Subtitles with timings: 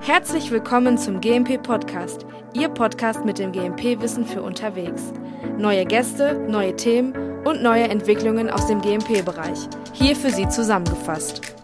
[0.00, 5.12] Herzlich willkommen zum GMP Podcast, Ihr Podcast mit dem GMP-Wissen für unterwegs.
[5.58, 9.68] Neue Gäste, neue Themen und neue Entwicklungen aus dem GMP-Bereich.
[9.92, 11.54] Hier für Sie zusammengefasst.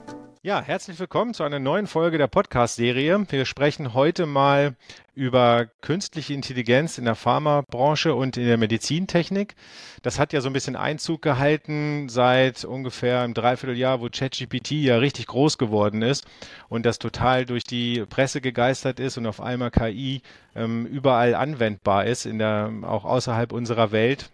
[0.42, 3.26] Ja, herzlich willkommen zu einer neuen Folge der Podcast-Serie.
[3.28, 4.74] Wir sprechen heute mal
[5.14, 9.54] über künstliche Intelligenz in der Pharmabranche und in der Medizintechnik.
[10.00, 14.96] Das hat ja so ein bisschen Einzug gehalten seit ungefähr einem Dreivierteljahr, wo ChatGPT ja
[14.96, 16.26] richtig groß geworden ist
[16.70, 20.22] und das total durch die Presse gegeistert ist und auf einmal KI
[20.56, 24.30] ähm, überall anwendbar ist, in der, auch außerhalb unserer Welt.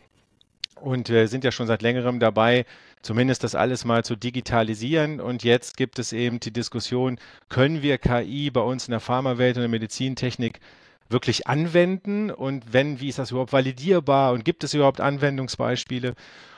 [0.80, 2.64] Und wir sind ja schon seit längerem dabei,
[3.06, 5.20] zumindest das alles mal zu digitalisieren.
[5.20, 9.56] Und jetzt gibt es eben die Diskussion, können wir KI bei uns in der Pharmawelt
[9.56, 10.60] und der Medizintechnik
[11.08, 12.30] wirklich anwenden?
[12.30, 14.32] Und wenn, wie ist das überhaupt validierbar?
[14.32, 16.14] Und gibt es überhaupt Anwendungsbeispiele?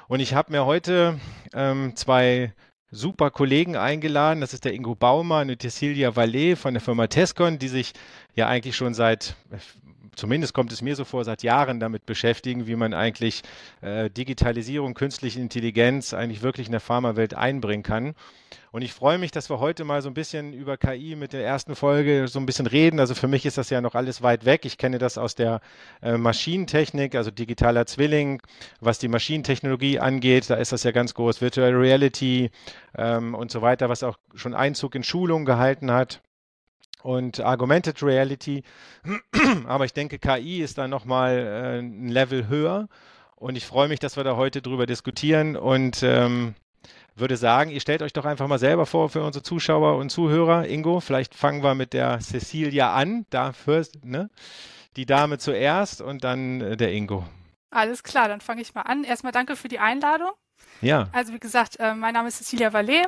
[0.08, 1.20] Und ich habe mir heute
[1.52, 2.54] ähm, zwei
[2.90, 4.40] super Kollegen eingeladen.
[4.40, 7.92] Das ist der Ingo Baumann und die Silvia Vallet von der Firma Tescon, die sich
[8.34, 9.36] ja eigentlich schon seit
[10.18, 13.42] zumindest kommt es mir so vor, seit Jahren damit beschäftigen, wie man eigentlich
[13.80, 18.14] äh, Digitalisierung, künstliche Intelligenz eigentlich wirklich in der Pharmawelt einbringen kann.
[18.70, 21.44] Und ich freue mich, dass wir heute mal so ein bisschen über KI mit der
[21.44, 23.00] ersten Folge so ein bisschen reden.
[23.00, 24.66] Also für mich ist das ja noch alles weit weg.
[24.66, 25.60] Ich kenne das aus der
[26.02, 28.42] äh, Maschinentechnik, also digitaler Zwilling,
[28.80, 30.50] was die Maschinentechnologie angeht.
[30.50, 31.40] Da ist das ja ganz groß.
[31.40, 32.50] Virtual Reality
[32.96, 36.20] ähm, und so weiter, was auch schon Einzug in Schulungen gehalten hat
[37.02, 38.62] und Augmented Reality.
[39.66, 42.88] Aber ich denke, KI ist da nochmal äh, ein Level höher.
[43.36, 46.54] Und ich freue mich, dass wir da heute drüber diskutieren und ähm,
[47.14, 50.66] würde sagen, ihr stellt euch doch einfach mal selber vor für unsere Zuschauer und Zuhörer.
[50.66, 53.26] Ingo, vielleicht fangen wir mit der Cecilia an.
[53.30, 54.30] Da first, ne?
[54.96, 57.24] Die Dame zuerst und dann äh, der Ingo.
[57.70, 59.04] Alles klar, dann fange ich mal an.
[59.04, 60.30] Erstmal danke für die Einladung.
[60.80, 61.08] Ja.
[61.12, 63.06] Also wie gesagt, äh, mein Name ist Cecilia Vallet.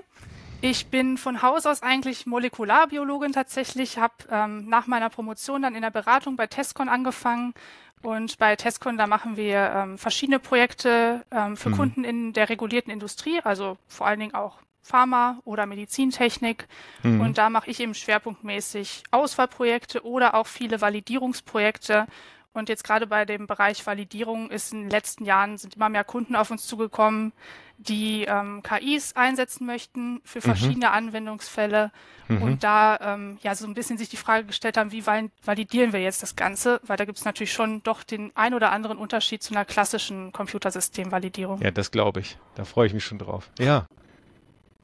[0.62, 5.80] Ich bin von Haus aus eigentlich Molekularbiologin tatsächlich, habe ähm, nach meiner Promotion dann in
[5.80, 7.55] der Beratung bei Tescon angefangen
[8.02, 11.77] und bei Tescon, da machen wir ähm, verschiedene Projekte ähm, für mhm.
[11.77, 16.67] Kunden in der regulierten Industrie, also vor allen Dingen auch Pharma oder Medizintechnik.
[17.02, 17.20] Mhm.
[17.23, 22.06] Und da mache ich eben schwerpunktmäßig Auswahlprojekte oder auch viele Validierungsprojekte
[22.52, 26.05] und jetzt gerade bei dem Bereich Validierung ist in den letzten Jahren sind immer mehr
[26.05, 27.33] Kunden auf uns zugekommen,
[27.78, 30.42] die ähm, KIs einsetzen möchten für mhm.
[30.42, 30.92] verschiedene mhm.
[30.92, 31.92] Anwendungsfälle
[32.28, 32.42] mhm.
[32.42, 36.00] und da ähm, ja so ein bisschen sich die Frage gestellt haben, wie validieren wir
[36.00, 36.80] jetzt das Ganze?
[36.84, 40.32] Weil da gibt es natürlich schon doch den ein oder anderen Unterschied zu einer klassischen
[40.32, 41.62] Computersystemvalidierung.
[41.62, 42.36] Ja, das glaube ich.
[42.56, 43.48] Da freue ich mich schon drauf.
[43.58, 43.86] Ja.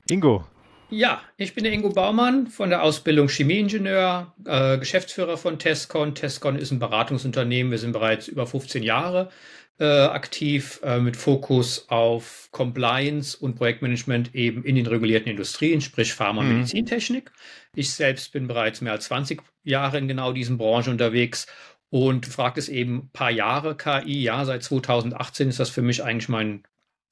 [0.09, 0.45] Ingo,
[0.91, 6.15] ja, ich bin der Ingo Baumann von der Ausbildung Chemieingenieur, äh, Geschäftsführer von Tescon.
[6.15, 7.71] Tescon ist ein Beratungsunternehmen.
[7.71, 9.31] Wir sind bereits über 15 Jahre
[9.79, 16.15] äh, aktiv äh, mit Fokus auf Compliance und Projektmanagement eben in den regulierten Industrien, sprich
[16.15, 16.55] Pharma- und mhm.
[16.57, 17.31] Medizintechnik.
[17.75, 21.47] Ich selbst bin bereits mehr als 20 Jahre in genau diesen Branchen unterwegs
[21.91, 24.23] und fragt es eben ein paar Jahre KI.
[24.23, 26.63] Ja, seit 2018 ist das für mich eigentlich mein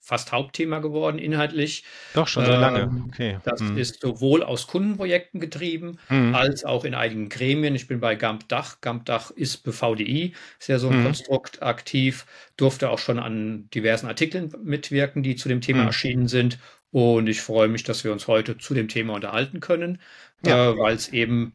[0.04, 1.82] fast Hauptthema geworden inhaltlich.
[2.12, 3.04] Doch schon so ähm, lange.
[3.08, 3.38] Okay.
[3.44, 3.78] Das hm.
[3.78, 6.34] ist sowohl aus Kundenprojekten getrieben hm.
[6.34, 7.74] als auch in einigen Gremien.
[7.74, 8.82] Ich bin bei GAMP Dach.
[8.82, 11.04] GAMP Dach ist bei VDI, ist ja so ein hm.
[11.04, 12.26] Konstrukt aktiv,
[12.58, 15.86] durfte auch schon an diversen Artikeln mitwirken, die zu dem Thema hm.
[15.86, 16.58] erschienen sind.
[16.90, 20.00] Und ich freue mich, dass wir uns heute zu dem Thema unterhalten können,
[20.44, 20.70] ja.
[20.70, 21.54] äh, weil es eben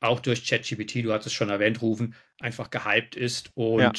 [0.00, 3.92] auch durch ChatGPT, du hattest es schon erwähnt, Rufen, einfach gehypt ist und ja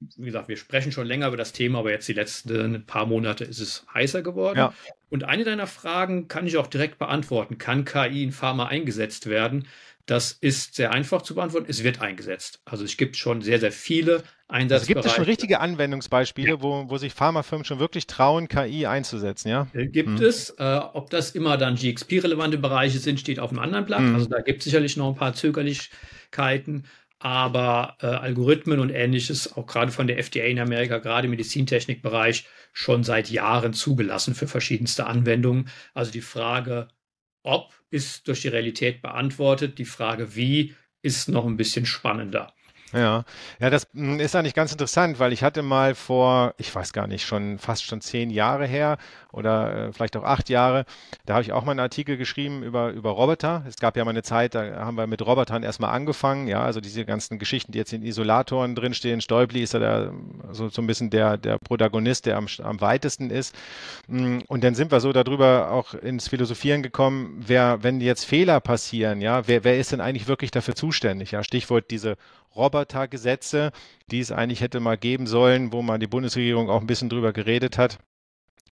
[0.00, 3.44] wie gesagt, wir sprechen schon länger über das Thema, aber jetzt die letzten paar Monate
[3.44, 4.58] ist es heißer geworden.
[4.58, 4.74] Ja.
[5.08, 7.58] Und eine deiner Fragen kann ich auch direkt beantworten.
[7.58, 9.66] Kann KI in Pharma eingesetzt werden?
[10.04, 11.66] Das ist sehr einfach zu beantworten.
[11.68, 12.60] Es wird eingesetzt.
[12.64, 14.74] Also es gibt schon sehr, sehr viele Einsatzbereiche.
[14.76, 16.62] Also gibt es schon richtige Anwendungsbeispiele, ja.
[16.62, 19.66] wo, wo sich Pharmafirmen schon wirklich trauen, KI einzusetzen, ja?
[19.72, 20.24] Äh, gibt hm.
[20.24, 20.50] es.
[20.58, 24.00] Äh, ob das immer dann GXP-relevante Bereiche sind, steht auf einem anderen Blatt.
[24.00, 24.14] Hm.
[24.14, 26.84] Also da gibt es sicherlich noch ein paar Zögerlichkeiten
[27.18, 32.46] aber äh, Algorithmen und ähnliches, auch gerade von der FDA in Amerika, gerade im Medizintechnikbereich,
[32.72, 35.68] schon seit Jahren zugelassen für verschiedenste Anwendungen.
[35.94, 36.88] Also die Frage,
[37.42, 42.55] ob ist durch die Realität beantwortet, die Frage, wie ist noch ein bisschen spannender.
[42.96, 43.24] Ja,
[43.60, 47.06] ja, das hm, ist eigentlich ganz interessant, weil ich hatte mal vor, ich weiß gar
[47.06, 48.96] nicht, schon fast schon zehn Jahre her
[49.32, 50.86] oder äh, vielleicht auch acht Jahre,
[51.26, 53.64] da habe ich auch mal einen Artikel geschrieben über, über Roboter.
[53.68, 56.80] Es gab ja mal eine Zeit, da haben wir mit Robotern erstmal angefangen, ja, also
[56.80, 59.20] diese ganzen Geschichten, die jetzt in Isolatoren drinstehen.
[59.20, 60.12] Stäubli ist ja da
[60.52, 63.54] so, so ein bisschen der, der Protagonist, der am, am weitesten ist.
[64.08, 68.60] Hm, und dann sind wir so darüber auch ins Philosophieren gekommen, wer, wenn jetzt Fehler
[68.60, 71.32] passieren, ja, wer, wer ist denn eigentlich wirklich dafür zuständig?
[71.32, 72.16] Ja, Stichwort diese
[72.56, 73.70] Robotergesetze,
[74.10, 77.32] die es eigentlich hätte mal geben sollen, wo man die Bundesregierung auch ein bisschen drüber
[77.32, 77.98] geredet hat.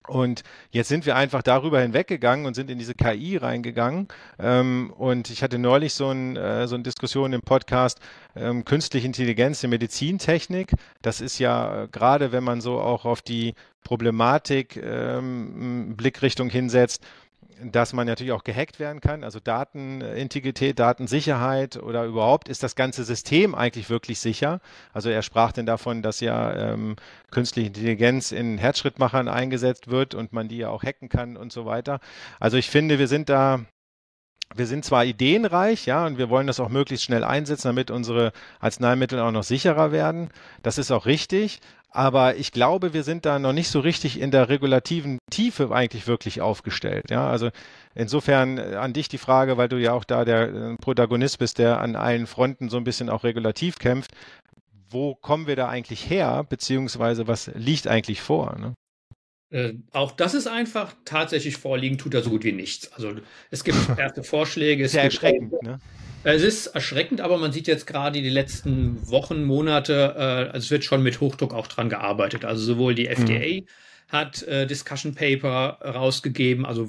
[0.06, 4.08] Und jetzt sind wir einfach darüber hinweggegangen und sind in diese KI reingegangen.
[4.38, 8.00] Ähm, und ich hatte neulich so, ein, äh, so eine Diskussion im Podcast,
[8.36, 10.72] ähm, künstliche Intelligenz in Medizintechnik.
[11.00, 17.02] Das ist ja äh, gerade, wenn man so auch auf die Problematik ähm, Blickrichtung hinsetzt,
[17.62, 23.04] dass man natürlich auch gehackt werden kann, also Datenintegrität, Datensicherheit oder überhaupt ist das ganze
[23.04, 24.60] System eigentlich wirklich sicher.
[24.92, 26.96] Also er sprach denn davon, dass ja ähm,
[27.30, 31.66] künstliche Intelligenz in Herzschrittmachern eingesetzt wird und man die ja auch hacken kann und so
[31.66, 32.00] weiter.
[32.40, 33.64] Also ich finde, wir sind da
[34.54, 38.32] wir sind zwar ideenreich, ja, und wir wollen das auch möglichst schnell einsetzen, damit unsere
[38.60, 40.30] Arzneimittel auch noch sicherer werden.
[40.62, 41.60] Das ist auch richtig.
[41.94, 46.08] Aber ich glaube, wir sind da noch nicht so richtig in der regulativen Tiefe eigentlich
[46.08, 47.04] wirklich aufgestellt.
[47.08, 47.50] Ja, also
[47.94, 51.60] insofern äh, an dich die Frage, weil du ja auch da der äh, Protagonist bist,
[51.60, 54.10] der an allen Fronten so ein bisschen auch regulativ kämpft.
[54.90, 58.58] Wo kommen wir da eigentlich her, beziehungsweise was liegt eigentlich vor?
[58.58, 58.74] Ne?
[59.50, 62.92] Äh, auch das ist einfach tatsächlich vorliegen, tut da so gut wie nichts.
[62.92, 63.12] Also
[63.52, 64.88] es gibt erste Vorschläge.
[64.88, 65.78] Sehr erschreckend, ne?
[66.24, 70.70] Es ist erschreckend, aber man sieht jetzt gerade die letzten Wochen, Monate, äh, also es
[70.70, 72.46] wird schon mit Hochdruck auch dran gearbeitet.
[72.46, 73.66] Also sowohl die FDA mhm.
[74.08, 76.88] hat äh, Discussion Paper rausgegeben, also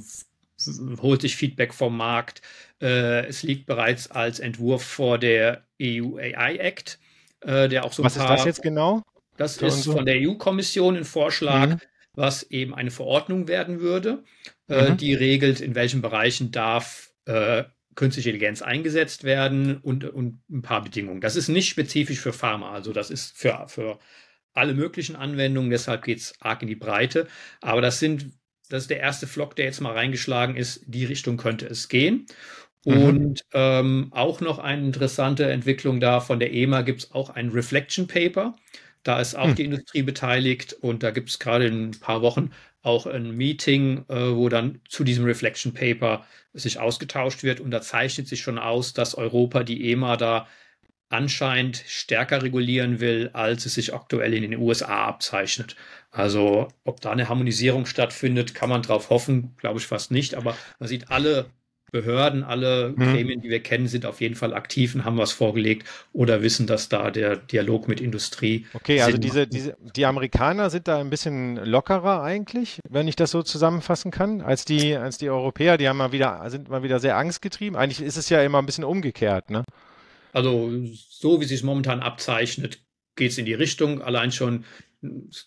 [1.02, 2.42] holt sich Feedback vom Markt.
[2.82, 6.98] Äh, es liegt bereits als Entwurf vor der EU AI Act,
[7.42, 9.04] äh, der auch so Was ein paar, ist das jetzt genau?
[9.36, 9.92] Das ist so.
[9.92, 11.80] von der EU-Kommission ein Vorschlag, mhm.
[12.14, 14.24] was eben eine Verordnung werden würde,
[14.70, 14.98] äh, mhm.
[14.98, 17.66] die regelt, in welchen Bereichen darf äh,
[17.96, 21.22] künstliche Intelligenz eingesetzt werden und, und ein paar Bedingungen.
[21.22, 24.00] Das ist nicht spezifisch für Pharma, also das ist für, für
[24.54, 27.28] alle möglichen Anwendungen, deshalb geht es arg in die Breite.
[27.62, 28.32] Aber das sind,
[28.70, 30.82] das ist der erste Flock, der jetzt mal reingeschlagen ist.
[30.88, 32.26] Die Richtung könnte es gehen.
[32.86, 33.04] Mhm.
[33.04, 37.50] Und ähm, auch noch eine interessante Entwicklung da von der EMA gibt es auch ein
[37.50, 38.56] Reflection Paper.
[39.04, 39.56] Da ist auch mhm.
[39.56, 42.52] die Industrie beteiligt und da gibt es gerade in ein paar Wochen
[42.82, 47.60] auch ein Meeting, äh, wo dann zu diesem Reflection Paper sich ausgetauscht wird.
[47.60, 50.48] Und da zeichnet sich schon aus, dass Europa die EMA da
[51.10, 55.76] anscheinend stärker regulieren will, als es sich aktuell in den USA abzeichnet.
[56.12, 60.36] Also ob da eine Harmonisierung stattfindet, kann man drauf hoffen, glaube ich fast nicht.
[60.36, 61.46] Aber man sieht alle
[61.92, 63.14] Behörden, alle mhm.
[63.14, 66.68] Gremien, die wir kennen, sind auf jeden Fall aktiv und haben was vorgelegt oder wissen,
[66.68, 68.66] dass da der Dialog mit Industrie.
[68.74, 73.32] Okay, also diese, diese, die Amerikaner sind da ein bisschen lockerer eigentlich, wenn ich das
[73.32, 77.00] so zusammenfassen kann, als die, als die Europäer, die haben mal wieder, sind mal wieder
[77.00, 77.78] sehr angstgetrieben.
[77.78, 79.64] Eigentlich ist es ja immer ein bisschen umgekehrt, ne?
[80.34, 82.80] Also so wie sich es momentan abzeichnet,
[83.16, 84.02] geht es in die Richtung.
[84.02, 84.66] Allein schon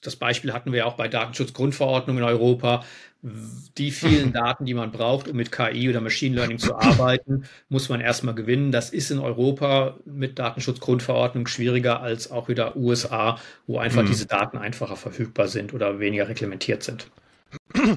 [0.03, 2.85] das Beispiel hatten wir auch bei Datenschutzgrundverordnung in Europa.
[3.23, 7.89] Die vielen Daten, die man braucht, um mit KI oder Machine Learning zu arbeiten, muss
[7.89, 8.71] man erstmal gewinnen.
[8.71, 14.09] Das ist in Europa mit Datenschutzgrundverordnung schwieriger als auch wieder USA, wo einfach mhm.
[14.09, 17.09] diese Daten einfacher verfügbar sind oder weniger reglementiert sind.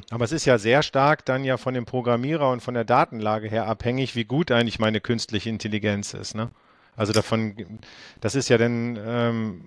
[0.09, 3.49] Aber es ist ja sehr stark dann ja von dem Programmierer und von der Datenlage
[3.49, 6.35] her abhängig, wie gut eigentlich meine künstliche Intelligenz ist.
[6.35, 6.49] Ne?
[6.95, 7.79] Also davon,
[8.19, 9.61] das ist ja dann ähm,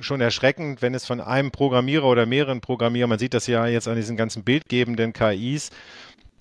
[0.00, 3.88] schon erschreckend, wenn es von einem Programmierer oder mehreren Programmierern, man sieht das ja jetzt
[3.88, 5.70] an diesen ganzen bildgebenden KIs,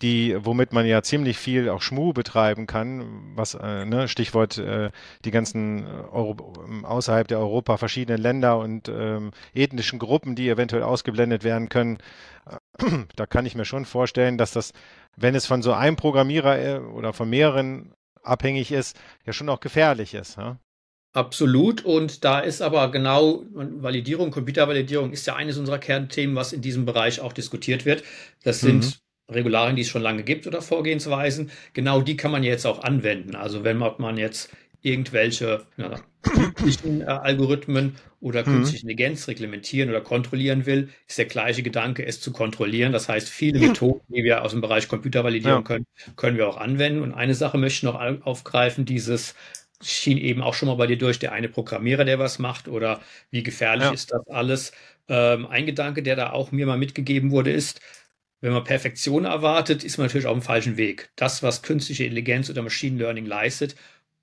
[0.01, 4.91] die, womit man ja ziemlich viel auch Schmu betreiben kann, was, äh, ne, Stichwort äh,
[5.25, 6.53] die ganzen Euro,
[6.83, 11.97] außerhalb der Europa verschiedenen Länder und ähm, ethnischen Gruppen, die eventuell ausgeblendet werden können.
[13.15, 14.71] da kann ich mir schon vorstellen, dass das,
[15.15, 19.61] wenn es von so einem Programmierer äh, oder von mehreren abhängig ist, ja schon auch
[19.61, 20.38] gefährlich ist.
[20.38, 20.57] Ja?
[21.18, 21.83] Absolut.
[21.83, 26.86] Und da ist aber genau Validierung, Computervalidierung ist ja eines unserer Kernthemen, was in diesem
[26.86, 28.04] Bereich auch diskutiert wird.
[28.44, 28.86] Das sind
[29.28, 29.33] mhm.
[29.33, 31.50] Regularien, die es schon lange gibt oder Vorgehensweisen.
[31.74, 33.36] Genau die kann man jetzt auch anwenden.
[33.36, 34.52] Also wenn man jetzt
[34.83, 38.57] irgendwelche ja, künstlichen äh, Algorithmen oder mhm.
[38.57, 42.92] künstliche Intelligenz reglementieren oder kontrollieren will, ist der gleiche Gedanke, es zu kontrollieren.
[42.92, 45.68] Das heißt, viele Methoden, die wir aus dem Bereich Computervalidierung ja.
[45.68, 47.02] können, können wir auch anwenden.
[47.02, 49.33] Und eine Sache möchte ich noch aufgreifen, dieses
[49.81, 53.01] schien eben auch schon mal bei dir durch, der eine Programmierer, der was macht oder
[53.29, 53.93] wie gefährlich ja.
[53.93, 54.71] ist das alles.
[55.07, 57.79] Ähm, ein Gedanke, der da auch mir mal mitgegeben wurde, ist,
[58.41, 61.09] wenn man Perfektion erwartet, ist man natürlich auf dem falschen Weg.
[61.15, 63.75] Das, was künstliche Intelligenz oder Machine Learning leistet,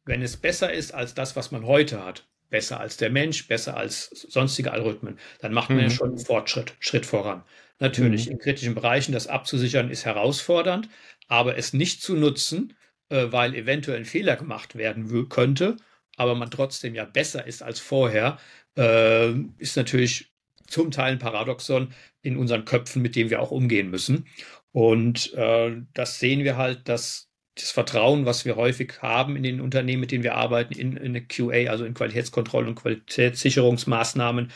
[0.04, 3.76] wenn es besser ist als das, was man heute hat, besser als der Mensch, besser
[3.76, 5.84] als sonstige Algorithmen, dann macht man mhm.
[5.84, 7.42] ja schon einen Fortschritt, Schritt voran.
[7.80, 8.32] Natürlich, mhm.
[8.32, 10.88] in kritischen Bereichen das abzusichern ist herausfordernd,
[11.26, 12.74] aber es nicht zu nutzen,
[13.14, 15.76] äh, weil eventuell ein Fehler gemacht werden könnte,
[16.16, 18.38] aber man trotzdem ja besser ist als vorher,
[18.76, 20.32] äh, ist natürlich
[20.66, 21.92] zum Teil ein Paradoxon
[22.22, 24.26] in unseren Köpfen, mit dem wir auch umgehen müssen.
[24.72, 29.60] Und äh, das sehen wir halt, dass das Vertrauen, was wir häufig haben in den
[29.60, 34.50] Unternehmen, mit denen wir arbeiten, in, in QA, also in Qualitätskontrolle und Qualitätssicherungsmaßnahmen,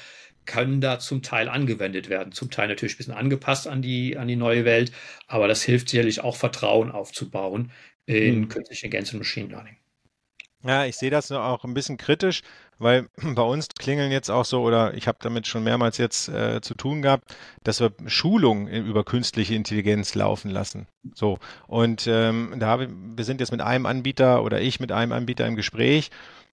[0.47, 2.33] können da zum Teil angewendet werden.
[2.33, 4.91] Zum Teil natürlich ein bisschen angepasst an die, an die neue Welt,
[5.29, 7.71] aber das hilft sicherlich auch Vertrauen aufzubauen
[8.09, 8.49] in mhm.
[8.49, 9.77] künstliche Intelligenz und Machine Learning.
[10.65, 12.43] Ja, ich sehe das auch ein bisschen kritisch,
[12.79, 16.61] weil bei uns klingeln jetzt auch so, oder ich habe damit schon mehrmals jetzt äh,
[16.61, 20.89] zu tun gehabt, dass wir Schulungen über künstliche Intelligenz laufen lassen.
[21.15, 21.39] So.
[21.69, 25.47] Und ähm, da habe wir sind jetzt mit einem Anbieter oder ich mit einem Anbieter
[25.47, 26.11] im Gespräch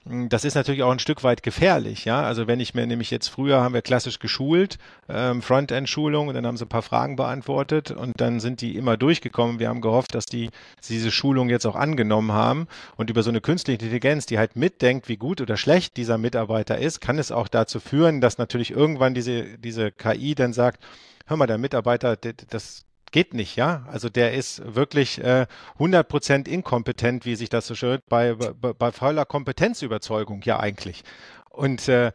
[0.07, 2.21] das ist natürlich auch ein Stück weit gefährlich, ja.
[2.21, 4.77] Also wenn ich mir nämlich jetzt früher haben wir klassisch geschult,
[5.09, 8.97] ähm, Frontend-Schulung und dann haben sie ein paar Fragen beantwortet und dann sind die immer
[8.97, 9.57] durchgekommen.
[9.57, 10.51] Wir haben gehofft, dass die
[10.87, 15.09] diese Schulung jetzt auch angenommen haben und über so eine künstliche Intelligenz, die halt mitdenkt,
[15.09, 19.15] wie gut oder schlecht dieser Mitarbeiter ist, kann es auch dazu führen, dass natürlich irgendwann
[19.15, 20.83] diese diese KI dann sagt,
[21.25, 22.85] hör mal, der Mitarbeiter, das
[23.15, 23.85] geht nicht, ja.
[23.89, 25.47] Also der ist wirklich äh,
[25.79, 31.05] 100% inkompetent, wie sich das so schön bei, bei, bei voller Kompetenzüberzeugung ja eigentlich.
[31.49, 32.11] Und äh,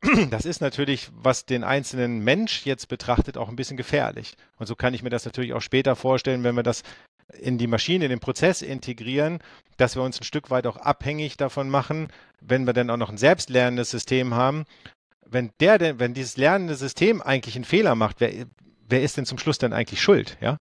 [0.30, 4.36] das ist natürlich, was den einzelnen Mensch jetzt betrachtet, auch ein bisschen gefährlich.
[4.56, 6.82] Und so kann ich mir das natürlich auch später vorstellen, wenn wir das
[7.38, 9.40] in die Maschine, in den Prozess integrieren,
[9.76, 12.08] dass wir uns ein Stück weit auch abhängig davon machen,
[12.40, 14.64] wenn wir dann auch noch ein selbstlernendes System haben.
[15.26, 18.46] Wenn der denn, wenn dieses lernende System eigentlich einen Fehler macht, wer,
[18.88, 20.58] wer ist denn zum Schluss dann eigentlich schuld, ja?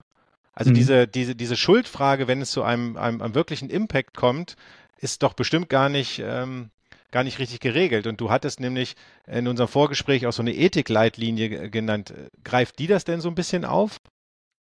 [0.53, 0.75] Also mhm.
[0.75, 4.55] diese, diese, diese Schuldfrage, wenn es zu einem, einem, einem wirklichen Impact kommt,
[4.99, 6.71] ist doch bestimmt gar nicht, ähm,
[7.11, 8.07] gar nicht richtig geregelt.
[8.07, 8.95] Und du hattest nämlich
[9.27, 12.13] in unserem Vorgespräch auch so eine Ethikleitlinie genannt.
[12.43, 13.99] Greift die das denn so ein bisschen auf?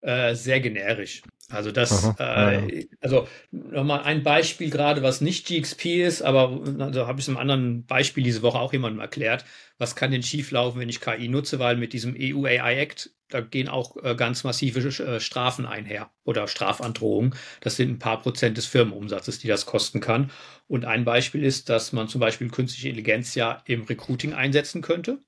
[0.03, 1.23] Äh, sehr generisch.
[1.49, 2.85] Also das, Aha, äh, ja.
[3.01, 7.37] also nochmal ein Beispiel gerade, was nicht GXP ist, aber also habe ich es im
[7.37, 9.45] anderen Beispiel diese Woche auch jemandem erklärt.
[9.79, 11.61] Was kann denn schieflaufen, wenn ich KI nutze?
[11.61, 16.11] Weil mit diesem EU AI Act, da gehen auch äh, ganz massive äh, Strafen einher
[16.25, 17.37] oder Strafandrohungen.
[17.61, 20.33] Das sind ein paar Prozent des Firmenumsatzes, die das kosten kann.
[20.67, 25.21] Und ein Beispiel ist, dass man zum Beispiel künstliche Intelligenz ja im Recruiting einsetzen könnte.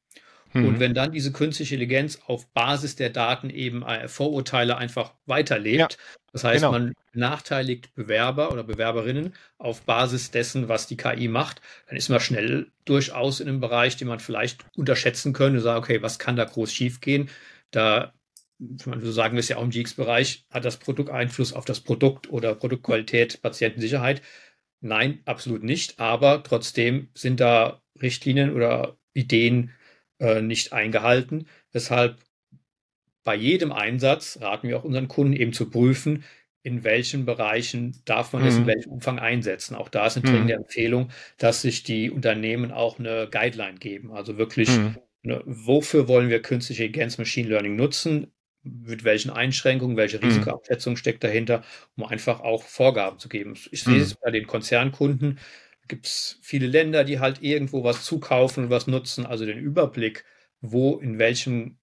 [0.55, 0.67] Mhm.
[0.67, 5.79] Und wenn dann diese künstliche Intelligenz auf Basis der Daten eben äh, Vorurteile einfach weiterlebt,
[5.79, 5.89] ja,
[6.33, 6.73] das heißt, genau.
[6.73, 12.21] man benachteiligt Bewerber oder Bewerberinnen auf Basis dessen, was die KI macht, dann ist man
[12.21, 16.45] schnell durchaus in einem Bereich, den man vielleicht unterschätzen könnte, sagen, okay, was kann da
[16.45, 17.29] groß schiefgehen?
[17.71, 18.13] Da
[18.59, 22.31] so sagen wir es ja auch im GX-Bereich, hat das Produkt Einfluss auf das Produkt
[22.31, 24.23] oder Produktqualität, Patientensicherheit?
[24.81, 25.99] Nein, absolut nicht.
[25.99, 29.71] Aber trotzdem sind da Richtlinien oder Ideen
[30.19, 31.47] äh, nicht eingehalten.
[31.73, 32.19] Deshalb
[33.25, 36.25] bei jedem Einsatz raten wir auch unseren Kunden eben zu prüfen,
[36.63, 38.67] in welchen Bereichen darf man es in mhm.
[38.69, 39.75] welchem Umfang einsetzen.
[39.75, 40.63] Auch da ist eine dringende mhm.
[40.63, 44.13] Empfehlung, dass sich die Unternehmen auch eine Guideline geben.
[44.13, 44.97] Also wirklich, mhm.
[45.23, 48.33] ne, wofür wollen wir künstliche Intelligenz Machine Learning nutzen?
[48.63, 50.25] Mit welchen Einschränkungen, welche mhm.
[50.25, 51.63] Risikoabschätzung steckt dahinter,
[51.97, 53.55] um einfach auch Vorgaben zu geben.
[53.71, 55.39] Ich sehe es bei den Konzernkunden,
[55.89, 59.27] gibt es viele Länder, die halt irgendwo was zukaufen und was nutzen.
[59.27, 60.25] Also den Überblick,
[60.61, 61.79] wo in welchem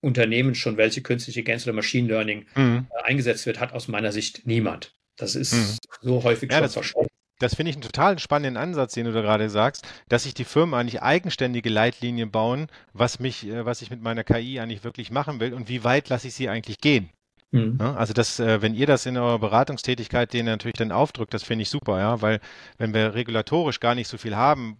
[0.00, 2.86] Unternehmen schon welche künstliche Intelligenz oder Machine Learning mhm.
[2.90, 4.94] äh, eingesetzt wird, hat aus meiner Sicht niemand.
[5.16, 5.78] Das ist mhm.
[6.00, 7.08] so häufig ja, schon verschwunden.
[7.38, 10.44] Das finde ich einen total spannenden Ansatz, den du da gerade sagst, dass sich die
[10.44, 15.10] Firmen eigentlich eigenständige Leitlinien bauen, was mich, äh, was ich mit meiner KI eigentlich wirklich
[15.10, 17.10] machen will und wie weit lasse ich sie eigentlich gehen.
[17.52, 17.80] Mhm.
[17.80, 21.62] Also das, äh, wenn ihr das in eurer Beratungstätigkeit denen natürlich dann aufdrückt, das finde
[21.62, 22.40] ich super, ja, weil
[22.78, 24.78] wenn wir regulatorisch gar nicht so viel haben,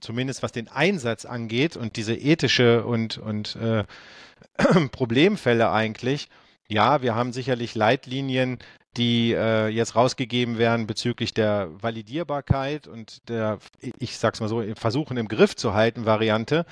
[0.00, 3.84] zumindest was den Einsatz angeht und diese ethische und, und äh,
[4.92, 6.28] Problemfälle eigentlich,
[6.68, 8.58] ja, wir haben sicherlich Leitlinien,
[8.96, 13.58] die äh, jetzt rausgegeben werden bezüglich der Validierbarkeit und der,
[13.98, 16.64] ich sag's mal so, Versuchen im Griff zu halten Variante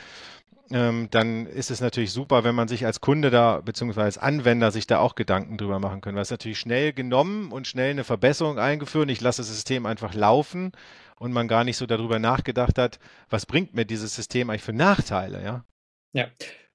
[0.75, 4.73] ähm, dann ist es natürlich super, wenn man sich als Kunde da, beziehungsweise als Anwender
[4.73, 6.16] sich da auch Gedanken drüber machen können.
[6.16, 9.09] Weil es natürlich schnell genommen und schnell eine Verbesserung eingeführt.
[9.09, 10.73] Ich lasse das System einfach laufen
[11.16, 12.99] und man gar nicht so darüber nachgedacht hat,
[13.31, 15.64] was bringt mir dieses System eigentlich für Nachteile, ja?
[16.12, 16.28] Ja.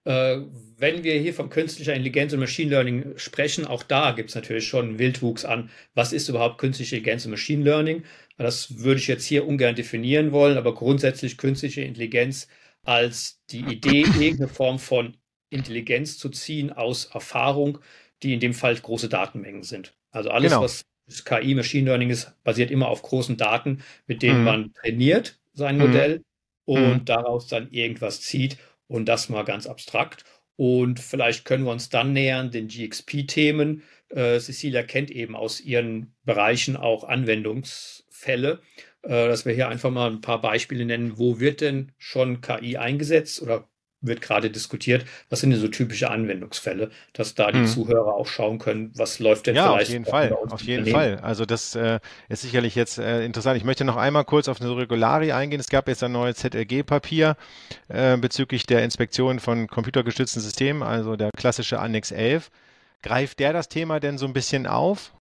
[0.06, 0.46] Äh,
[0.78, 4.66] wenn wir hier von künstlicher Intelligenz und Machine Learning sprechen, auch da gibt es natürlich
[4.66, 5.70] schon einen Wildwuchs an.
[5.94, 8.04] Was ist überhaupt künstliche Intelligenz und Machine Learning?
[8.38, 12.48] Das würde ich jetzt hier ungern definieren wollen, aber grundsätzlich künstliche Intelligenz
[12.84, 15.18] als die Idee, irgendeine Form von
[15.50, 17.80] Intelligenz zu ziehen aus Erfahrung,
[18.24, 19.94] die in dem Fall große Datenmengen sind.
[20.12, 20.64] Also alles, genau.
[20.64, 20.86] was
[21.26, 24.46] KI, Machine Learning ist, basiert immer auf großen Daten, mit denen mhm.
[24.46, 25.88] man trainiert sein mhm.
[25.88, 26.24] Modell
[26.66, 27.06] und mhm.
[27.06, 28.58] daraus dann irgendwas zieht
[28.88, 30.24] und das mal ganz abstrakt.
[30.56, 33.82] Und vielleicht können wir uns dann nähern den GXP-Themen.
[34.10, 38.62] Äh, Cecilia kennt eben aus ihren Bereichen auch Anwendungsfälle.
[39.04, 41.18] Äh, dass wir hier einfach mal ein paar Beispiele nennen.
[41.18, 43.70] Wo wird denn schon KI eingesetzt oder
[44.02, 47.68] wird gerade diskutiert, was sind denn so typische Anwendungsfälle, dass da die hm.
[47.68, 49.90] Zuhörer auch schauen können, was läuft denn ja, vielleicht.
[49.90, 51.20] Ja, auf jeden Fall, auf jeden Fall.
[51.20, 53.58] Also das äh, ist sicherlich jetzt äh, interessant.
[53.58, 55.60] Ich möchte noch einmal kurz auf eine Regulari eingehen.
[55.60, 57.36] Es gab jetzt ein neues ZLG-Papier
[57.90, 62.50] äh, bezüglich der Inspektion von computergestützten Systemen, also der klassische Annex 11.
[63.02, 65.14] Greift der das Thema denn so ein bisschen auf?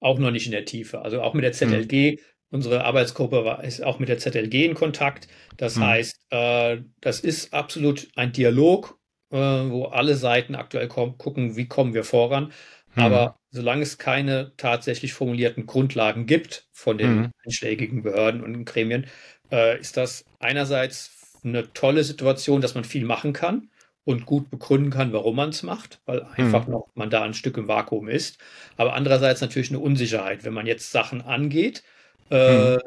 [0.00, 1.00] Auch noch nicht in der Tiefe.
[1.00, 2.18] Also auch mit der ZLG hm.
[2.50, 5.28] Unsere Arbeitsgruppe war, ist auch mit der ZLG in Kontakt.
[5.58, 5.84] Das mhm.
[5.84, 8.98] heißt, äh, das ist absolut ein Dialog,
[9.30, 12.52] äh, wo alle Seiten aktuell gucken, wie kommen wir voran.
[12.94, 13.02] Mhm.
[13.02, 17.30] Aber solange es keine tatsächlich formulierten Grundlagen gibt von den mhm.
[17.44, 19.06] einschlägigen Behörden und Gremien,
[19.52, 23.68] äh, ist das einerseits eine tolle Situation, dass man viel machen kann
[24.04, 26.72] und gut begründen kann, warum man es macht, weil einfach mhm.
[26.72, 28.38] noch man da ein Stück im Vakuum ist.
[28.78, 31.82] Aber andererseits natürlich eine Unsicherheit, wenn man jetzt Sachen angeht
[32.30, 32.78] äh,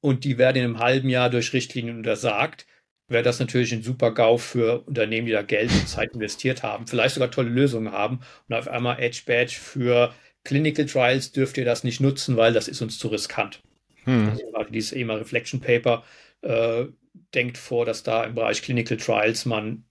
[0.00, 2.66] und die werden in einem halben Jahr durch Richtlinien untersagt,
[3.08, 6.86] wäre das natürlich ein super GAU für Unternehmen, die da Geld und Zeit investiert haben,
[6.86, 10.12] vielleicht sogar tolle Lösungen haben und auf einmal Edge Badge für
[10.44, 13.62] Clinical Trials dürft ihr das nicht nutzen, weil das ist uns zu riskant.
[14.04, 14.38] Hm.
[14.54, 16.04] Also dieses EMA Reflection Paper
[16.42, 16.86] äh,
[17.34, 19.84] denkt vor, dass da im Bereich Clinical Trials man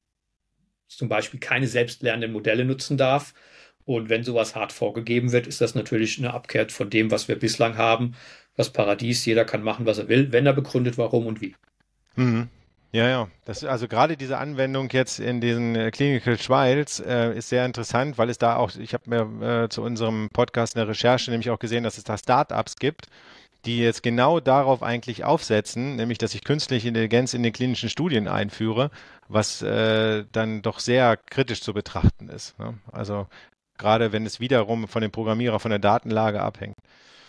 [0.88, 3.34] zum Beispiel keine selbstlernenden Modelle nutzen darf.
[3.86, 7.38] Und wenn sowas hart vorgegeben wird, ist das natürlich eine Abkehr von dem, was wir
[7.38, 8.16] bislang haben,
[8.56, 11.56] das Paradies, jeder kann machen, was er will, wenn er begründet, warum und wie.
[12.16, 12.50] Mhm.
[12.92, 13.28] Ja, ja.
[13.44, 18.18] Das, also gerade diese Anwendung jetzt in diesen äh, Clinical Trials äh, ist sehr interessant,
[18.18, 21.60] weil es da auch, ich habe mir äh, zu unserem Podcast eine Recherche nämlich auch
[21.60, 23.08] gesehen, dass es da Startups gibt,
[23.66, 28.30] die jetzt genau darauf eigentlich aufsetzen, nämlich dass ich künstliche Intelligenz in den klinischen Studien
[28.30, 28.92] einführe,
[29.28, 32.58] was äh, dann doch sehr kritisch zu betrachten ist.
[32.60, 32.76] Ne?
[32.94, 33.28] Also
[33.78, 36.78] gerade wenn es wiederum von dem Programmierer, von der Datenlage abhängt.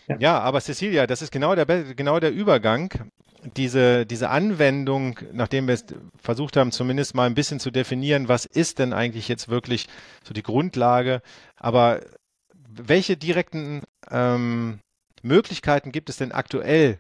[0.09, 0.17] Ja.
[0.19, 3.11] ja, aber Cecilia, das ist genau der, genau der Übergang.
[3.57, 5.85] Diese, diese Anwendung, nachdem wir es
[6.21, 9.87] versucht haben, zumindest mal ein bisschen zu definieren, was ist denn eigentlich jetzt wirklich
[10.25, 11.23] so die Grundlage,
[11.57, 12.01] aber
[12.69, 14.81] welche direkten ähm,
[15.23, 16.99] Möglichkeiten gibt es denn aktuell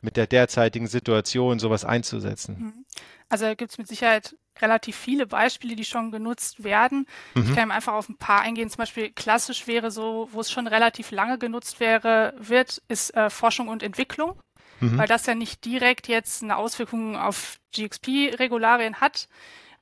[0.00, 2.56] mit der derzeitigen Situation, sowas einzusetzen?
[2.58, 2.84] Mhm.
[3.28, 7.06] Also gibt es mit Sicherheit relativ viele Beispiele, die schon genutzt werden.
[7.34, 7.42] Mhm.
[7.42, 8.70] Ich kann einfach auf ein paar eingehen.
[8.70, 13.30] Zum Beispiel klassisch wäre so, wo es schon relativ lange genutzt wäre, wird, ist äh,
[13.30, 14.38] Forschung und Entwicklung,
[14.80, 14.98] mhm.
[14.98, 19.28] weil das ja nicht direkt jetzt eine Auswirkung auf GXP-Regularien hat,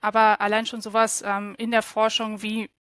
[0.01, 2.71] aber allein schon sowas ähm, in der Forschung wie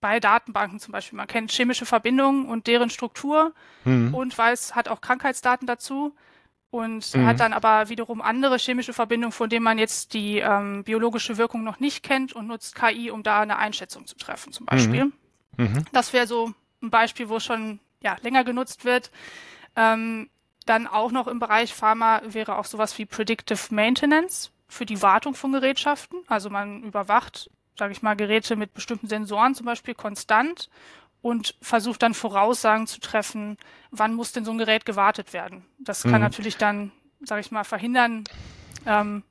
[0.00, 1.16] bei Datenbanken zum Beispiel.
[1.16, 4.14] Man kennt chemische Verbindungen und deren Struktur mhm.
[4.14, 6.14] und weiß, hat auch Krankheitsdaten dazu
[6.78, 7.26] und mhm.
[7.26, 11.64] hat dann aber wiederum andere chemische Verbindungen, von denen man jetzt die ähm, biologische Wirkung
[11.64, 15.06] noch nicht kennt und nutzt KI, um da eine Einschätzung zu treffen, zum Beispiel.
[15.06, 15.12] Mhm.
[15.56, 15.84] Mhm.
[15.92, 19.10] Das wäre so ein Beispiel, wo schon ja, länger genutzt wird.
[19.74, 20.28] Ähm,
[20.64, 25.34] dann auch noch im Bereich Pharma wäre auch sowas wie Predictive Maintenance für die Wartung
[25.34, 26.18] von Gerätschaften.
[26.26, 30.68] Also man überwacht, sage ich mal, Geräte mit bestimmten Sensoren zum Beispiel konstant
[31.22, 33.56] und versucht dann Voraussagen zu treffen,
[33.90, 35.64] wann muss denn so ein Gerät gewartet werden.
[35.78, 36.20] Das kann mhm.
[36.20, 38.24] natürlich dann, sage ich mal, verhindern,
[38.86, 39.22] ähm,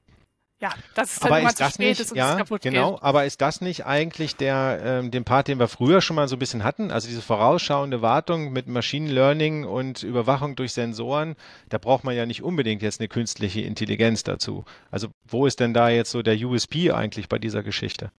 [0.61, 2.93] ja, dass es dann aber ist zu spät nicht, ist und ja, es kaputt genau,
[2.93, 3.03] geht.
[3.03, 6.37] Aber ist das nicht eigentlich der, ähm, den Part, den wir früher schon mal so
[6.37, 6.91] ein bisschen hatten?
[6.91, 11.35] Also diese vorausschauende Wartung mit Machine Learning und Überwachung durch Sensoren,
[11.67, 14.63] da braucht man ja nicht unbedingt jetzt eine künstliche Intelligenz dazu.
[14.91, 18.11] Also wo ist denn da jetzt so der USP eigentlich bei dieser Geschichte?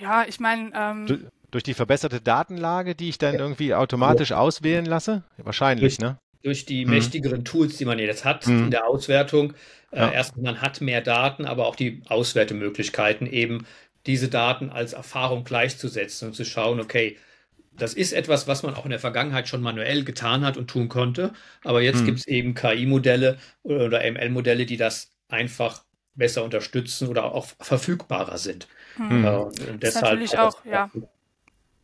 [0.00, 0.70] Ja, ich meine.
[0.74, 3.40] Ähm, durch die verbesserte Datenlage, die ich dann ja.
[3.40, 4.38] irgendwie automatisch ja.
[4.38, 5.22] auswählen lasse?
[5.38, 6.18] Wahrscheinlich, durch, ne?
[6.42, 6.90] Durch die hm.
[6.90, 8.64] mächtigeren Tools, die man jetzt hat hm.
[8.64, 9.54] in der Auswertung.
[9.90, 10.10] Äh, ja.
[10.10, 13.66] erstens, man hat mehr Daten, aber auch die Auswertemöglichkeiten, eben
[14.06, 17.16] diese Daten als Erfahrung gleichzusetzen und zu schauen, okay,
[17.72, 20.88] das ist etwas, was man auch in der Vergangenheit schon manuell getan hat und tun
[20.88, 21.32] konnte.
[21.64, 22.06] Aber jetzt hm.
[22.06, 25.84] gibt es eben KI-Modelle oder ML-Modelle, die das einfach
[26.18, 28.68] besser unterstützen oder auch verfügbarer sind.
[28.96, 29.24] Hm.
[29.24, 30.90] Äh, und deshalb ist natürlich auch, ja,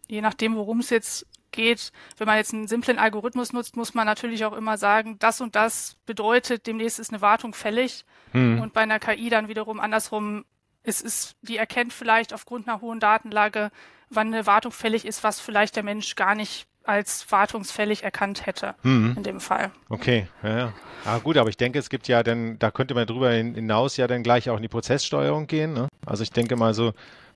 [0.09, 4.07] je nachdem, worum es jetzt geht, wenn man jetzt einen simplen Algorithmus nutzt, muss man
[4.07, 8.05] natürlich auch immer sagen, das und das bedeutet, demnächst ist eine Wartung fällig.
[8.33, 8.61] Hm.
[8.61, 10.45] Und bei einer KI dann wiederum andersrum,
[10.83, 13.71] es ist, die erkennt vielleicht aufgrund einer hohen Datenlage,
[14.11, 18.75] wann eine Wartung fällig ist, was vielleicht der Mensch gar nicht als wartungsfällig erkannt hätte
[18.83, 19.15] hm.
[19.17, 19.71] in dem Fall.
[19.89, 20.73] Okay, ja, ja.
[21.05, 24.07] Ah, gut, aber ich denke, es gibt ja dann, da könnte man drüber hinaus ja
[24.07, 25.75] dann gleich auch in die Prozesssteuerung gehen.
[25.75, 25.89] Ne?
[26.07, 26.93] Also ich denke mal so,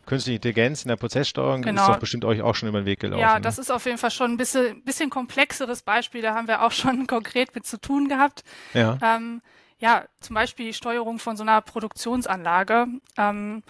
[0.06, 1.82] künstliche Intelligenz in der Prozesssteuerung genau.
[1.82, 3.20] ist doch bestimmt euch auch schon über den Weg gelaufen.
[3.20, 3.40] Ja, ne?
[3.42, 6.22] das ist auf jeden Fall schon ein bisschen, bisschen komplexeres Beispiel.
[6.22, 8.42] Da haben wir auch schon konkret mit zu tun gehabt.
[8.74, 8.98] Ja.
[9.02, 9.42] Ähm,
[9.78, 12.86] ja, zum Beispiel die Steuerung von so einer Produktionsanlage.
[13.16, 13.62] Ähm,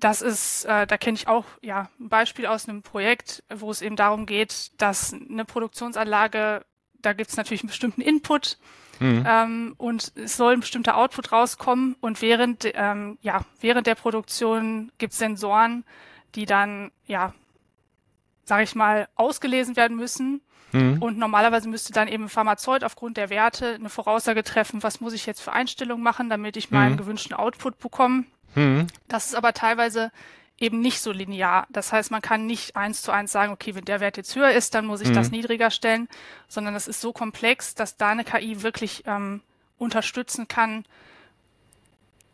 [0.00, 3.82] das ist, äh, da kenne ich auch ja ein Beispiel aus einem Projekt, wo es
[3.82, 6.64] eben darum geht, dass eine Produktionsanlage
[7.00, 8.58] da gibt es natürlich einen bestimmten Input
[9.00, 9.24] mhm.
[9.26, 14.92] ähm, und es soll ein bestimmter Output rauskommen und während, ähm, ja, während der Produktion
[14.98, 15.84] gibt es Sensoren,
[16.34, 17.34] die dann, ja,
[18.44, 20.40] sage ich mal, ausgelesen werden müssen.
[20.72, 21.00] Mhm.
[21.00, 25.14] Und normalerweise müsste dann eben ein Pharmazeut aufgrund der Werte eine Voraussage treffen, was muss
[25.14, 26.98] ich jetzt für Einstellungen machen, damit ich meinen mhm.
[26.98, 28.24] gewünschten Output bekomme.
[28.54, 28.86] Mhm.
[29.08, 30.10] Das ist aber teilweise
[30.58, 31.66] eben nicht so linear.
[31.70, 34.50] Das heißt, man kann nicht eins zu eins sagen, okay, wenn der Wert jetzt höher
[34.50, 35.14] ist, dann muss ich mhm.
[35.14, 36.08] das niedriger stellen,
[36.48, 39.40] sondern das ist so komplex, dass da eine KI wirklich ähm,
[39.78, 40.84] unterstützen kann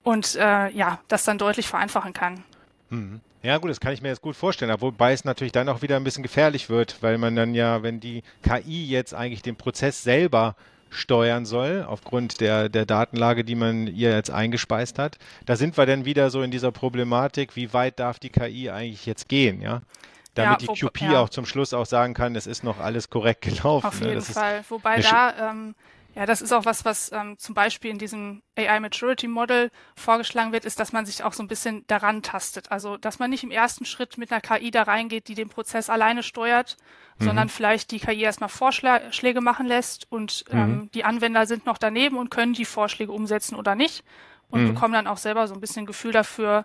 [0.03, 2.45] und äh, ja, das dann deutlich vereinfachen kann.
[2.91, 3.21] Mhm.
[3.43, 5.97] Ja gut, das kann ich mir jetzt gut vorstellen, wobei es natürlich dann auch wieder
[5.97, 10.03] ein bisschen gefährlich wird, weil man dann ja, wenn die KI jetzt eigentlich den Prozess
[10.03, 10.57] selber
[10.95, 15.19] steuern soll, aufgrund der, der Datenlage, die man ihr jetzt eingespeist hat.
[15.47, 19.07] Da sind wir dann wieder so in dieser Problematik, wie weit darf die KI eigentlich
[19.07, 19.83] jetzt gehen, ja?
[20.35, 21.21] Damit ja, die QP ja.
[21.21, 23.87] auch zum Schluss auch sagen kann, es ist noch alles korrekt gelaufen.
[23.87, 24.09] Auf ne?
[24.09, 24.25] jeden ne?
[24.25, 24.65] Fall.
[24.69, 25.75] Wobei da ähm,
[26.15, 30.53] ja, das ist auch was, was ähm, zum Beispiel in diesem AI Maturity Model vorgeschlagen
[30.53, 32.71] wird, ist, dass man sich auch so ein bisschen daran tastet.
[32.71, 35.91] Also, dass man nicht im ersten Schritt mit einer KI da reingeht, die den Prozess
[35.91, 36.77] alleine steuert,
[37.19, 37.25] mhm.
[37.25, 40.59] sondern vielleicht die KI erstmal Vorschläge machen lässt und mhm.
[40.59, 44.05] ähm, die Anwender sind noch daneben und können die Vorschläge umsetzen oder nicht
[44.51, 44.75] und mhm.
[44.75, 46.65] bekommen dann auch selber so ein bisschen Gefühl dafür,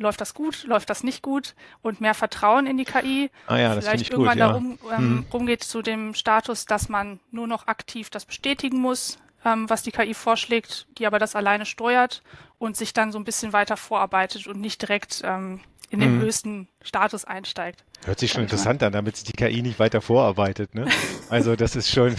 [0.00, 3.30] läuft das gut, läuft das nicht gut und mehr Vertrauen in die KI.
[3.46, 4.48] Ah ja, das Vielleicht ich irgendwann gut, ja.
[4.48, 5.26] darum ähm, hm.
[5.32, 9.92] rumgeht zu dem Status, dass man nur noch aktiv das bestätigen muss, ähm, was die
[9.92, 12.22] KI vorschlägt, die aber das alleine steuert
[12.58, 15.60] und sich dann so ein bisschen weiter vorarbeitet und nicht direkt ähm,
[15.90, 16.20] in den hm.
[16.20, 17.84] höchsten Status einsteigt.
[18.04, 20.74] Hört sich schon interessant an, damit sich die KI nicht weiter vorarbeitet.
[20.74, 20.86] Ne?
[21.28, 22.16] Also das ist schon.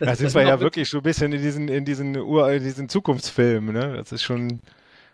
[0.00, 2.88] Da sind wir ja wirklich schon ein bisschen in diesen, in diesen, Ur, in diesen
[2.88, 3.74] Zukunftsfilmen.
[3.74, 3.96] Ne?
[3.96, 4.60] Das ist schon.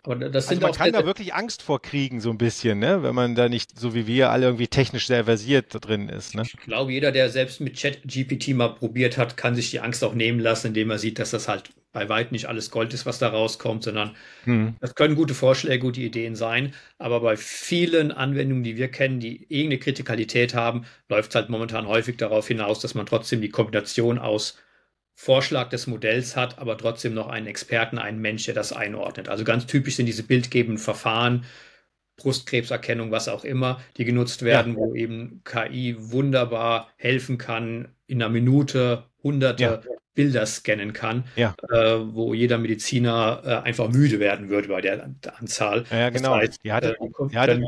[0.03, 3.03] Aber das sind also man kann da wirklich Angst vor kriegen, so ein bisschen, ne?
[3.03, 6.35] wenn man da nicht, so wie wir, alle irgendwie technisch sehr versiert drin ist.
[6.35, 6.43] Ne?
[6.43, 10.13] Ich glaube, jeder, der selbst mit Chat-GPT mal probiert hat, kann sich die Angst auch
[10.13, 13.19] nehmen lassen, indem er sieht, dass das halt bei weitem nicht alles Gold ist, was
[13.19, 14.75] da rauskommt, sondern hm.
[14.79, 16.73] das können gute Vorschläge, gute Ideen sein.
[16.99, 21.87] Aber bei vielen Anwendungen, die wir kennen, die irgendeine Kritikalität haben, läuft es halt momentan
[21.87, 24.57] häufig darauf hinaus, dass man trotzdem die Kombination aus
[25.21, 29.27] Vorschlag des Modells hat, aber trotzdem noch einen Experten, einen Mensch, der das einordnet.
[29.27, 31.43] Also ganz typisch sind diese bildgebenden Verfahren,
[32.15, 34.79] Brustkrebserkennung, was auch immer, die genutzt werden, ja.
[34.79, 39.81] wo eben KI wunderbar helfen kann, in einer Minute hunderte ja.
[40.13, 41.53] Bilder scannen kann, ja.
[41.69, 45.03] äh, wo jeder Mediziner äh, einfach müde werden würde bei der,
[45.37, 45.83] Anzahl.
[45.91, 46.39] Ja, genau.
[46.39, 47.61] Das heißt, die hatte, äh, die hatte,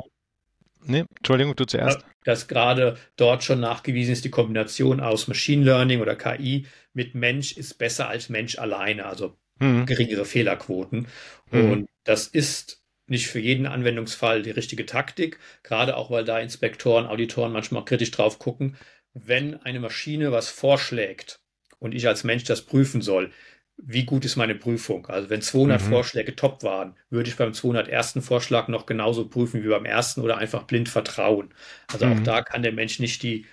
[0.85, 1.99] Nee, Entschuldigung, du zuerst.
[2.23, 7.57] Dass gerade dort schon nachgewiesen ist, die Kombination aus Machine Learning oder KI mit Mensch
[7.57, 9.85] ist besser als Mensch alleine, also mhm.
[9.85, 11.07] geringere Fehlerquoten.
[11.51, 11.71] Mhm.
[11.71, 17.05] Und das ist nicht für jeden Anwendungsfall die richtige Taktik, gerade auch weil da Inspektoren,
[17.05, 18.77] Auditoren manchmal kritisch drauf gucken.
[19.13, 21.39] Wenn eine Maschine was vorschlägt
[21.79, 23.31] und ich als Mensch das prüfen soll,
[23.77, 25.07] wie gut ist meine Prüfung?
[25.07, 25.85] Also wenn 200 mhm.
[25.85, 28.19] Vorschläge top waren, würde ich beim 201.
[28.21, 31.53] Vorschlag noch genauso prüfen wie beim ersten oder einfach blind vertrauen.
[31.91, 32.13] Also mhm.
[32.13, 33.45] auch da kann der Mensch nicht die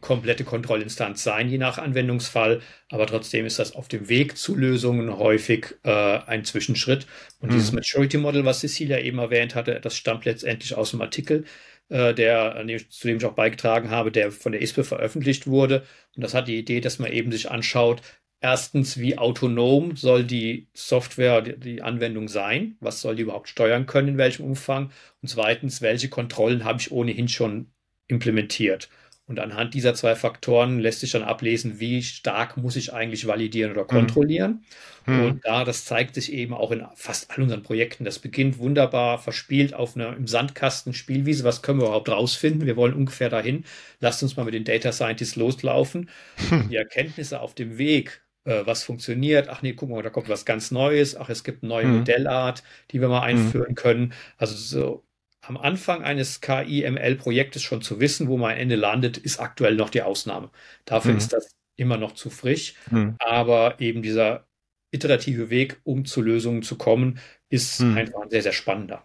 [0.00, 5.18] komplette Kontrollinstanz sein, je nach Anwendungsfall, aber trotzdem ist das auf dem Weg zu Lösungen
[5.18, 7.06] häufig äh, ein Zwischenschritt.
[7.40, 7.54] Und mhm.
[7.54, 11.44] dieses Maturity Model, was Cecilia eben erwähnt hatte, das stammt letztendlich aus dem Artikel,
[11.88, 15.84] äh, der, zu dem ich auch beigetragen habe, der von der ISPE veröffentlicht wurde.
[16.14, 18.02] Und das hat die Idee, dass man eben sich anschaut,
[18.46, 22.76] Erstens, wie autonom soll die Software, die, Anwendung sein?
[22.78, 24.92] Was soll die überhaupt steuern können, in welchem Umfang?
[25.20, 27.72] Und zweitens, welche Kontrollen habe ich ohnehin schon
[28.06, 28.88] implementiert?
[29.26, 33.72] Und anhand dieser zwei Faktoren lässt sich dann ablesen, wie stark muss ich eigentlich validieren
[33.72, 33.88] oder mhm.
[33.88, 34.64] kontrollieren.
[35.06, 35.24] Mhm.
[35.24, 38.04] Und da, das zeigt sich eben auch in fast all unseren Projekten.
[38.04, 41.42] Das beginnt wunderbar verspielt auf einer im Sandkasten Spielwiese.
[41.42, 42.64] Was können wir überhaupt rausfinden?
[42.64, 43.64] Wir wollen ungefähr dahin.
[43.98, 46.10] Lasst uns mal mit den Data Scientists loslaufen.
[46.48, 46.68] Mhm.
[46.68, 49.48] Die Erkenntnisse auf dem Weg äh, was funktioniert.
[49.48, 51.16] Ach nee, guck mal, da kommt was ganz Neues.
[51.16, 51.98] Ach, es gibt eine neue mhm.
[51.98, 53.40] Modellart, die wir mal mhm.
[53.40, 53.74] einführen mhm.
[53.74, 54.14] können.
[54.38, 55.04] Also so
[55.42, 59.90] am Anfang eines KI-ML-Projektes schon zu wissen, wo man am Ende landet, ist aktuell noch
[59.90, 60.50] die Ausnahme.
[60.84, 61.18] Dafür mhm.
[61.18, 62.74] ist das immer noch zu frisch.
[62.90, 63.16] Mhm.
[63.18, 64.46] Aber eben dieser
[64.90, 67.96] iterative Weg, um zu Lösungen zu kommen, ist mhm.
[67.96, 69.04] einfach ein sehr, sehr spannender.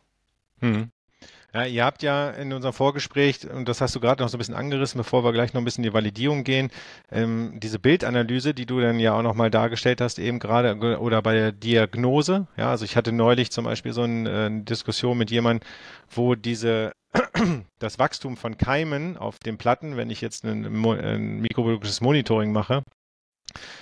[1.54, 4.40] Ja, ihr habt ja in unserem Vorgespräch, und das hast du gerade noch so ein
[4.40, 6.72] bisschen angerissen, bevor wir gleich noch ein bisschen in die Validierung gehen,
[7.12, 11.34] ähm, diese Bildanalyse, die du dann ja auch nochmal dargestellt hast, eben gerade, oder bei
[11.34, 12.48] der Diagnose.
[12.56, 15.68] Ja, also ich hatte neulich zum Beispiel so ein, äh, eine Diskussion mit jemandem,
[16.10, 16.94] wo diese
[17.80, 22.84] das Wachstum von Keimen auf den Platten, wenn ich jetzt ein, ein mikrobiologisches Monitoring mache,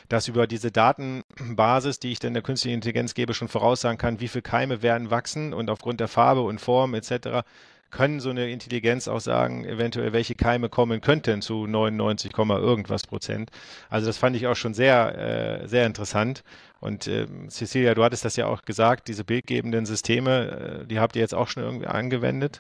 [0.08, 4.28] dass über diese Datenbasis, die ich dann der künstlichen Intelligenz gebe, schon voraussagen kann, wie
[4.28, 7.44] viele Keime werden wachsen und aufgrund der Farbe und Form etc.
[7.92, 13.52] können so eine Intelligenz auch sagen, eventuell welche Keime kommen könnten zu 99, irgendwas Prozent.
[13.90, 16.44] Also das fand ich auch schon sehr, äh, sehr interessant.
[16.80, 21.16] Und äh, Cecilia, du hattest das ja auch gesagt, diese bildgebenden Systeme, äh, die habt
[21.16, 22.60] ihr jetzt auch schon irgendwie angewendet.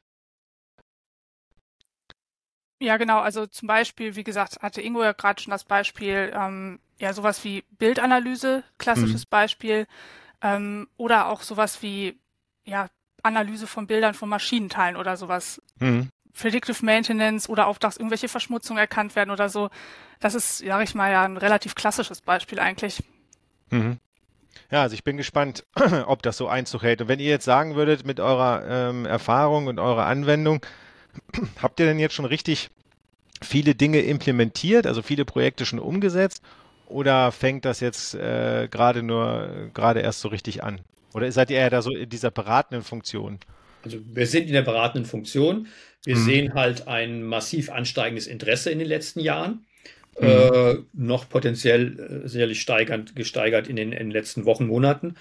[2.79, 3.19] Ja, genau.
[3.19, 7.43] Also zum Beispiel, wie gesagt, hatte Ingo ja gerade schon das Beispiel, ähm, ja, sowas
[7.43, 9.29] wie Bildanalyse, klassisches mhm.
[9.29, 9.87] Beispiel,
[10.41, 12.17] ähm, oder auch sowas wie,
[12.63, 12.87] ja,
[13.21, 15.61] Analyse von Bildern von Maschinenteilen oder sowas.
[15.79, 16.09] Mhm.
[16.33, 19.69] Predictive Maintenance oder auch, dass irgendwelche Verschmutzungen erkannt werden oder so.
[20.21, 23.03] Das ist, sag ich mal, ja ein relativ klassisches Beispiel eigentlich.
[23.71, 23.97] Mhm.
[24.71, 25.65] Ja, also ich bin gespannt,
[26.05, 27.01] ob das so Einzug hält.
[27.01, 30.65] Und wenn ihr jetzt sagen würdet, mit eurer ähm, Erfahrung und eurer Anwendung,
[31.61, 32.69] Habt ihr denn jetzt schon richtig
[33.41, 36.41] viele Dinge implementiert, also viele Projekte schon umgesetzt?
[36.87, 40.81] Oder fängt das jetzt äh, gerade nur, gerade erst so richtig an?
[41.13, 43.39] Oder seid ihr eher da so in dieser beratenden Funktion?
[43.83, 45.67] Also wir sind in der beratenden Funktion.
[46.03, 46.25] Wir mhm.
[46.25, 49.65] sehen halt ein massiv ansteigendes Interesse in den letzten Jahren.
[50.19, 50.27] Mhm.
[50.27, 55.15] Äh, noch potenziell äh, sicherlich steigend, gesteigert in den, in den letzten Wochen, Monaten.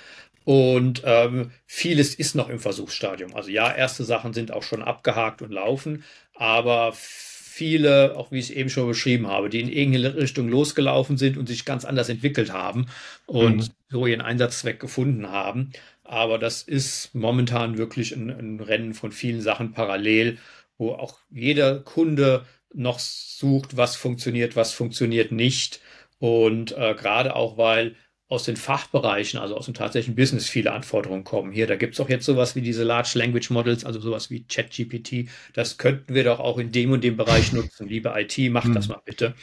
[0.48, 3.36] Und ähm, vieles ist noch im Versuchsstadium.
[3.36, 8.46] Also ja, erste Sachen sind auch schon abgehakt und laufen, aber viele, auch wie ich
[8.46, 12.08] es eben schon beschrieben habe, die in irgendeine Richtung losgelaufen sind und sich ganz anders
[12.08, 12.86] entwickelt haben
[13.26, 13.72] und mhm.
[13.90, 15.70] so ihren Einsatzzweck gefunden haben.
[16.02, 20.38] Aber das ist momentan wirklich ein, ein Rennen von vielen Sachen parallel,
[20.78, 25.80] wo auch jeder Kunde noch sucht, was funktioniert, was funktioniert nicht.
[26.20, 27.96] Und äh, gerade auch, weil
[28.28, 31.50] aus den Fachbereichen, also aus dem tatsächlichen Business, viele Anforderungen kommen.
[31.50, 34.44] Hier, da gibt es auch jetzt sowas wie diese Large Language Models, also sowas wie
[34.44, 35.30] ChatGPT.
[35.54, 37.88] Das könnten wir doch auch in dem und dem Bereich nutzen.
[37.88, 38.74] Liebe IT, macht hm.
[38.74, 39.34] das mal bitte.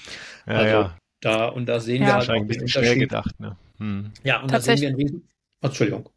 [0.45, 0.97] Ja, also ja.
[1.21, 2.09] da und da sehen ja.
[2.09, 3.39] wir halt auch ein bisschen schnell gedacht.
[3.39, 3.57] Ne?
[3.79, 4.11] Hm.
[4.23, 5.27] Ja, und da sehen wir einen riesen.
[5.61, 6.09] Entschuldigung.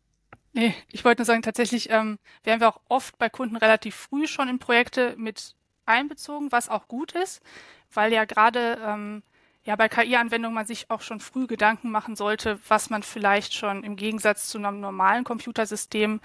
[0.52, 4.26] Nee, ich wollte nur sagen, tatsächlich ähm, werden wir auch oft bei Kunden relativ früh
[4.26, 5.54] schon in Projekte mit
[5.86, 7.40] einbezogen, was auch gut ist,
[7.92, 9.22] weil ja gerade ähm,
[9.68, 13.84] ja bei KI-Anwendungen man sich auch schon früh Gedanken machen sollte, was man vielleicht schon
[13.84, 16.20] im Gegensatz zu einem normalen Computersystem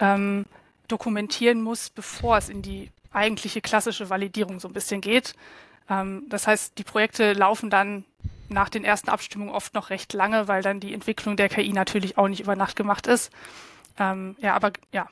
[0.00, 0.46] ähm,
[0.88, 5.34] dokumentieren muss, bevor es in die eigentliche klassische Validierung so ein bisschen geht.
[5.90, 8.06] Ähm, das heißt, die Projekte laufen dann
[8.48, 12.16] nach den ersten Abstimmungen oft noch recht lange, weil dann die Entwicklung der KI natürlich
[12.16, 13.30] auch nicht über Nacht gemacht ist.
[13.98, 15.06] Ähm, ja, aber ja,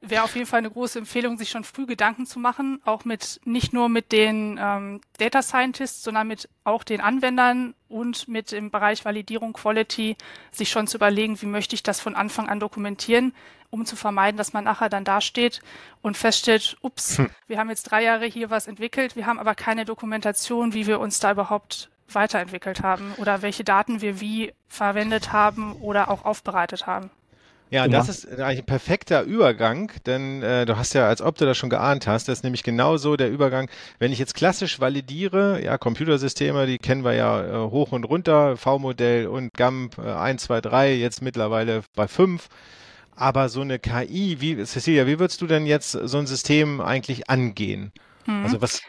[0.00, 3.40] wäre auf jeden Fall eine große Empfehlung, sich schon früh Gedanken zu machen, auch mit
[3.44, 8.70] nicht nur mit den ähm, Data Scientists, sondern mit auch den Anwendern und mit im
[8.70, 10.16] Bereich Validierung Quality
[10.52, 13.34] sich schon zu überlegen, wie möchte ich das von Anfang an dokumentieren,
[13.70, 15.60] um zu vermeiden, dass man nachher dann dasteht
[16.00, 17.30] und feststellt, ups, hm.
[17.48, 21.00] wir haben jetzt drei Jahre hier was entwickelt, wir haben aber keine Dokumentation, wie wir
[21.00, 26.86] uns da überhaupt weiterentwickelt haben oder welche Daten wir wie verwendet haben oder auch aufbereitet
[26.86, 27.10] haben.
[27.70, 31.44] Ja, das ist eigentlich ein perfekter Übergang, denn äh, du hast ja, als ob du
[31.44, 34.80] das schon geahnt hast, das ist nämlich genau so der Übergang, wenn ich jetzt klassisch
[34.80, 40.12] validiere, ja, Computersysteme, die kennen wir ja äh, hoch und runter, V-Modell und GAMP äh,
[40.12, 42.48] 1, 2, 3, jetzt mittlerweile bei 5.
[43.14, 47.28] Aber so eine KI, wie, Cecilia, wie würdest du denn jetzt so ein System eigentlich
[47.28, 47.92] angehen?
[48.26, 48.44] Mhm.
[48.44, 48.80] Also was,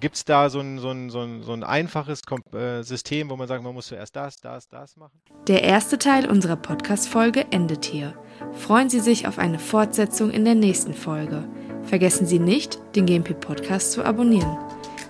[0.00, 2.20] Gibt es da so ein, so ein, so ein, so ein einfaches
[2.52, 5.18] äh, System, wo man sagt, man muss zuerst das, das, das machen?
[5.48, 8.14] Der erste Teil unserer Podcast-Folge endet hier.
[8.52, 11.48] Freuen Sie sich auf eine Fortsetzung in der nächsten Folge.
[11.82, 14.58] Vergessen Sie nicht, den GMP Podcast zu abonnieren.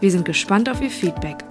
[0.01, 1.45] Wir sind gespannt auf Ihr Feedback